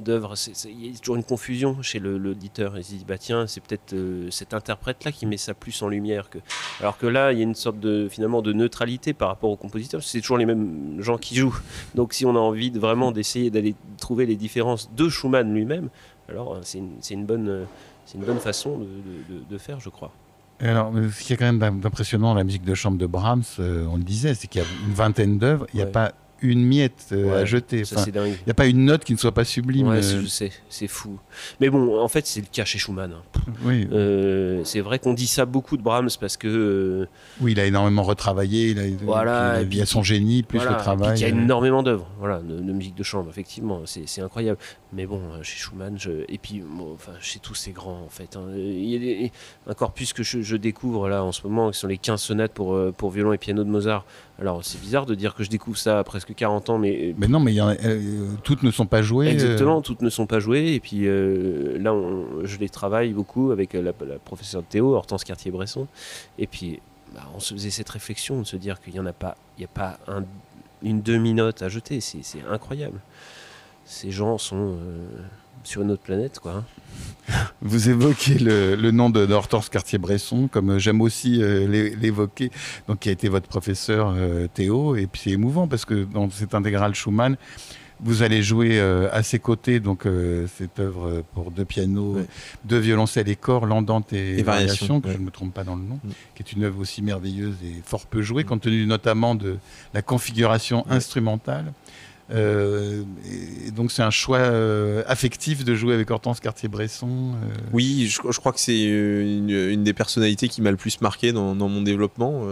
[0.00, 0.34] d'œuvre,
[0.66, 2.76] il y a toujours une confusion chez l'auditeur.
[2.78, 5.88] Il se dit, bah tiens, c'est peut-être euh, cet interprète-là qui met ça plus en
[5.88, 6.30] lumière.
[6.30, 6.38] Que...
[6.80, 9.56] Alors que là, il y a une sorte de, finalement, de neutralité par rapport au
[9.56, 10.02] compositeur.
[10.02, 11.58] C'est toujours les mêmes gens qui jouent.
[11.94, 15.88] Donc si on a envie de vraiment d'essayer d'aller trouver les différences de Schumann lui-même,
[16.28, 17.66] alors c'est une, une, bonne,
[18.14, 20.12] une bonne façon de, de, de faire, je crois.
[20.60, 23.86] Alors, ce qui est quand même d'impressionnant dans la musique de chambre de Brahms, euh,
[23.88, 25.92] on le disait, c'est qu'il y a une vingtaine d'œuvres, il n'y a Ouais.
[25.92, 27.82] pas une miette euh, Ouais, à jeter.
[27.82, 29.88] Enfin, il n'y a pas une note qui ne soit pas sublime.
[29.88, 31.18] Ouais, euh, c'est- je sais, c'est fou.
[31.60, 33.12] Mais bon, en fait, c'est le cas chez Schumann.
[33.12, 33.40] hein.
[33.64, 33.88] oui.
[33.92, 37.06] Euh, c'est vrai qu'on dit ça beaucoup de Brahms parce que euh,
[37.40, 39.86] oui, il a énormément retravaillé, il a, Voilà, il a- et puis- il y a
[39.86, 41.18] son génie, plus voilà, le travail.
[41.18, 44.58] Il y a énormément d'œuvres, voilà, de, de musique de chambre, effectivement, c'est incroyable.
[44.94, 48.08] Mais bon, euh, chez Schumann, je, et puis bon, enfin, chez tous ces grands, en
[48.08, 49.32] fait, hein, il y a des-
[49.66, 52.52] un corpus que je, je découvre là en ce moment, qui sont les 15 sonates
[52.52, 54.06] pour, euh, pour violon et piano de Mozart.
[54.40, 57.28] Alors, c'est bizarre de dire que je découvre ça à presque 40 ans, mais Mais
[57.28, 59.26] non, mais il y en a- euh, toutes ne sont pas jouées.
[59.28, 60.72] euh, Exactement, toutes ne sont pas jouées.
[60.72, 64.68] Et puis euh, là, on- je les travaille beaucoup avec euh, la, la professeure de
[64.68, 65.86] Théo, Hortense Cartier-Bresson.
[66.38, 66.80] Et puis,
[67.14, 69.62] bah, on se faisait cette réflexion de se dire qu'il n'y en a pas, il
[69.62, 70.24] y a pas un-
[70.82, 72.00] une demi-note à jeter.
[72.00, 73.00] C'est incroyable.
[73.90, 75.06] Ces gens sont euh,
[75.64, 76.52] sur une autre planète, quoi.
[76.56, 76.64] hein.
[77.62, 82.50] Vous évoquez le, le nom de d'Hortense Cartier-Bresson, comme euh, j'aime aussi euh, l'é- l'évoquer,
[82.86, 86.28] donc qui a été votre professeur euh, Théo, et puis c'est émouvant parce que dans
[86.30, 87.36] cette intégrale Schumann,
[88.00, 90.04] vous allez jouer euh, à ses côtés donc
[90.56, 92.26] cette œuvre pour deux pianos, Ouais.
[92.64, 95.14] deux violoncelles et corps, l'andante et, Et variation, variations, que ouais.
[95.14, 96.10] je ne me trompe pas dans le nom, Mm.
[96.36, 99.56] qui est une œuvre aussi merveilleuse et fort peu jouée, compte tenu notamment de
[99.94, 101.72] la configuration instrumentale.
[102.30, 103.04] Euh,
[103.74, 107.08] donc c'est un choix euh, affectif de jouer avec Hortense Cartier-Bresson.
[107.08, 111.54] euh, Oui, je, crois que c'est une, des personnalités qui m'a le plus marqué dans,
[111.54, 112.44] mon développement,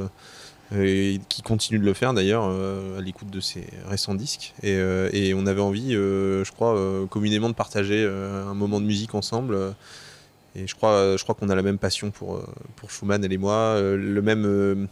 [0.77, 4.55] et qui continue de le faire d'ailleurs à l'écoute de ses récents disques.
[4.62, 9.75] Et, on avait envie, je crois, communément de partager un moment de musique ensemble.
[10.55, 12.43] et je crois, je crois qu'on a la même passion pour,
[12.89, 14.89] Schumann, elle et moi, le même.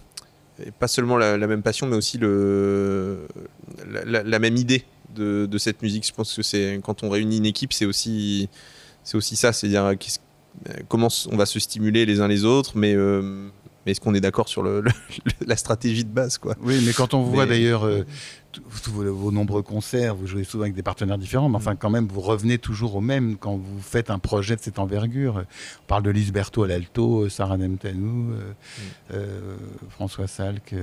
[0.60, 3.26] Euh, pas seulement la, même passion, mais aussi le,
[3.86, 6.06] la, même idée de, de cette musique.
[6.06, 8.48] Je pense que c'est quand on réunit une équipe, c'est aussi
[9.02, 9.92] c'est aussi ça, c'est-à-dire
[10.88, 12.94] comment on va se stimuler les uns les autres, mais
[13.85, 14.83] mais est-ce qu'on est d'accord sur le,
[15.47, 18.05] la stratégie de base quoi Oui, mais quand on voit d'ailleurs euh,
[18.53, 22.07] tous vos, nombreux concerts, vous jouez souvent avec des partenaires différents, mais enfin quand même
[22.07, 25.44] vous revenez toujours au même quand vous faites un projet de cette envergure.
[25.83, 28.83] On parle de Lisberto à l'alto, Sarah Nemtanou, euh, mm.
[29.12, 29.57] euh,
[29.90, 30.75] François Salk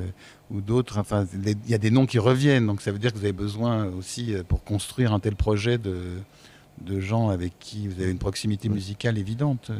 [0.51, 0.99] ou d'autres.
[0.99, 3.33] Enfin, il y a des noms qui reviennent, donc ça veut dire que vous avez
[3.33, 5.97] besoin aussi pour construire un tel projet de,
[6.81, 9.71] de gens avec qui vous avez une proximité musicale évidente.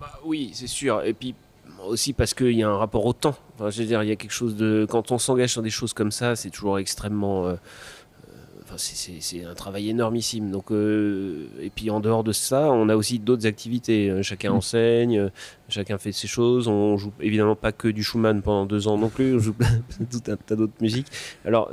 [0.00, 1.02] Bah, oui, c'est sûr.
[1.02, 1.34] Et puis
[1.86, 3.36] aussi parce qu'il y a un rapport au temps.
[3.76, 4.86] Il y a quelque chose de.
[4.88, 7.46] Quand on s'engage sur des choses comme ça, c'est toujours extrêmement.
[7.46, 7.54] Euh,
[8.72, 8.76] euh,
[9.20, 10.50] c'est un travail énormissime.
[10.50, 14.22] Donc, euh, et puis en dehors de ça, on a aussi d'autres activités.
[14.22, 14.56] Chacun mm.
[14.56, 15.30] enseigne,
[15.68, 16.68] chacun fait ses choses.
[16.68, 19.36] On joue évidemment pas que du Schumann pendant deux ans non plus.
[19.36, 19.54] On joue
[20.10, 21.08] tout un tas d'autres musiques.
[21.44, 21.70] Alors,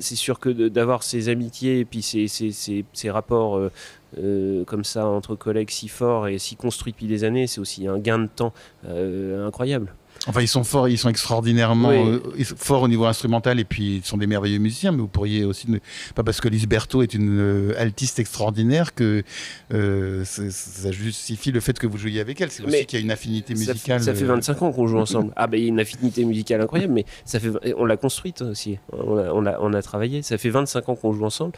[0.00, 3.70] c'est sûr que d'avoir ces amitiés et puis ces, ces, ces rapports
[4.18, 7.86] euh, comme ça entre collègues si forts et si construits depuis des années, c'est aussi
[7.86, 8.52] un gain de temps
[8.86, 9.94] euh, incroyable.
[10.26, 12.20] Enfin, ils sont forts, ils sont extraordinairement euh,
[12.56, 14.92] forts au niveau instrumental et puis ils sont des merveilleux musiciens.
[14.92, 15.66] Mais vous pourriez aussi,
[16.14, 19.22] pas parce que Lisberto est une altiste extraordinaire que
[19.70, 22.50] ça justifie le fait que vous jouiez avec elle.
[22.50, 24.02] C'est aussi qu'il y a une affinité musicale.
[24.02, 25.32] Ça, fait 25 ans qu'on joue ensemble.
[25.36, 28.42] ah ben il y a une affinité musicale incroyable, mais ça fait, on l'a construite
[28.42, 28.78] aussi.
[28.92, 30.22] On a, on, a, on a travaillé.
[30.22, 31.52] Ça fait 25 ans qu'on joue ensemble.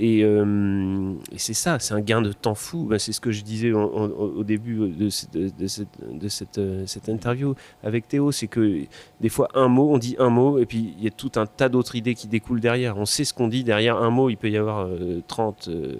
[0.00, 2.84] Euh, et, c'est ça, c'est un gain de temps fou.
[2.84, 8.32] Ben, c'est ce que je disais au début de, cette, euh, cette, interview avec Théo,
[8.32, 8.84] c'est que
[9.20, 11.46] des fois un mot, on dit un mot, et puis il y a tout un
[11.46, 12.96] tas d'autres idées qui découlent derrière.
[12.96, 14.88] On sait ce qu'on dit derrière un mot, il peut y avoir
[15.28, 15.96] 30, euh,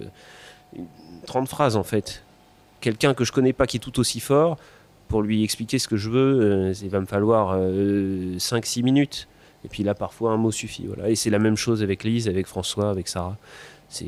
[1.27, 2.23] 30 phrases en fait.
[2.81, 4.57] Quelqu'un que je connais pas qui est tout aussi fort,
[5.07, 9.27] pour lui expliquer ce que je veux, il va me falloir 5-6 minutes.
[9.65, 10.87] Et puis là, parfois, un mot suffit.
[10.87, 11.09] Voilà.
[11.09, 13.37] Et c'est la même chose avec Lise, avec François, avec Sarah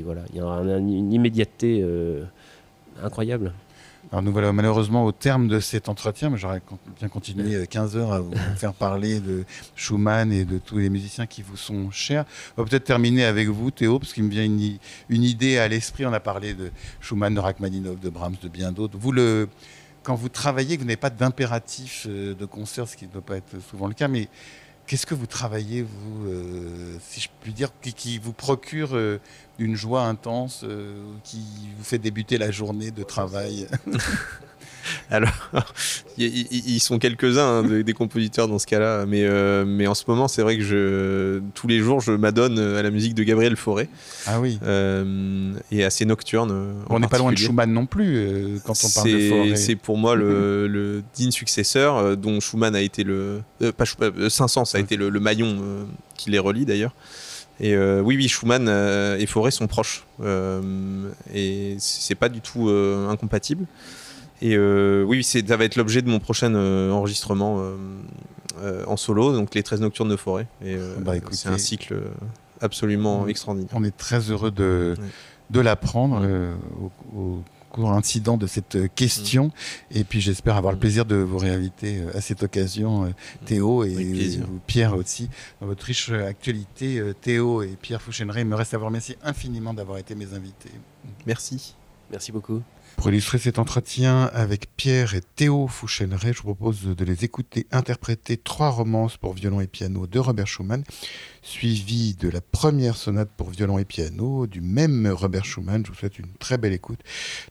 [0.03, 2.23] voilà, il y a une immédiateté euh,
[3.03, 3.53] incroyable.
[4.11, 6.61] Alors nous voilà malheureusement au terme de cet entretien, mais j'aurais
[6.99, 9.45] bien continué 15 heures à vous faire parler de
[9.75, 12.25] Schumann et de tous les musiciens qui vous sont chers.
[12.55, 14.77] On va peut-être terminer avec vous, Théo, parce qu'il me vient une,
[15.09, 16.05] une idée à l'esprit.
[16.05, 16.71] On a parlé de
[17.01, 18.95] Schumann, de Rachmaninoff, de Brahms, de bien d'autres.
[18.97, 19.49] Vous, le,
[20.03, 23.37] quand vous travaillez, vous n'avez pas d'impératif euh, de concert, ce qui ne doit pas
[23.37, 24.29] être souvent le cas, mais
[24.87, 29.19] Qu'est-ce que vous travaillez, vous, euh, si je puis dire, qui, vous procure euh,
[29.57, 31.43] une joie intense, euh, qui
[31.77, 33.67] vous fait débuter la journée de travail?
[35.11, 35.51] Alors,
[36.17, 40.27] ils sont quelques-uns hein, des compositeurs dans ce cas-là, mais, euh, mais en ce moment,
[40.27, 43.89] c'est vrai que je, tous les jours, je m'adonne à la musique de Gabriel Fauré.
[44.25, 44.59] Ah oui.
[44.63, 46.75] Euh, et assez nocturne.
[46.89, 49.55] On n'est pas loin de Schumann non plus euh, quand on parle de Fauré.
[49.55, 53.41] C'est pour moi le, le, digne successeur dont Schumann a été le.
[53.77, 55.57] pas Schumann, Saint-Saëns a été le, le maillon
[56.15, 56.93] qui les relie d'ailleurs.
[57.59, 58.67] Et oui, oui, Schumann
[59.19, 60.05] et Fauré sont proches.
[61.33, 63.65] et c'est pas du tout incompatible.
[64.41, 67.57] Et euh, oui, ça va être l'objet de mon prochain euh, enregistrement
[68.59, 70.47] euh, en solo, donc les 13 nocturnes de forêt.
[70.63, 71.95] Et bah, c'est un cycle
[72.61, 73.71] absolument extraordinaire.
[73.73, 74.95] On est très heureux de,
[75.49, 76.25] de l'apprendre
[77.15, 79.47] au, cours incident de cette question.
[79.47, 79.97] Mm.
[79.97, 80.79] Et puis j'espère avoir le mm.
[80.79, 83.13] plaisir de vous réinviter à cette occasion,
[83.45, 87.01] Théo et Pierre aussi, dans votre riche actualité.
[87.21, 90.71] Théo et Pierre Fouchenray, il me reste à vous remercier infiniment d'avoir été mes invités.
[91.25, 91.75] Merci.
[92.11, 92.61] Merci beaucoup.
[92.97, 97.67] Pour illustrer cet entretien avec Pierre et Théo Fouchenray, je vous propose de les écouter
[97.71, 100.83] interpréter trois romances pour violon et piano de Robert Schumann,
[101.41, 105.85] suivi de la première sonate pour violon et piano du même Robert Schumann.
[105.85, 106.99] Je vous souhaite une très belle écoute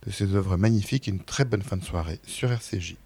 [0.06, 2.96] de ces œuvres magnifiques et une très bonne fin de soirée sur RCJ.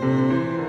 [0.00, 0.59] Música